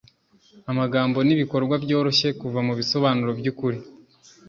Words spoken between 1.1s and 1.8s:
nibikorwa